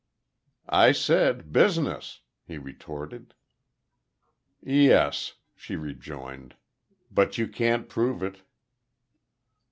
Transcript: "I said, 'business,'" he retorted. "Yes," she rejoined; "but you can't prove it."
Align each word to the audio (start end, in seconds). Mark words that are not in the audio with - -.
"I 0.67 0.93
said, 0.93 1.51
'business,'" 1.53 2.21
he 2.43 2.57
retorted. 2.57 3.35
"Yes," 4.59 5.35
she 5.55 5.75
rejoined; 5.75 6.55
"but 7.11 7.37
you 7.37 7.47
can't 7.47 7.87
prove 7.87 8.23
it." 8.23 8.41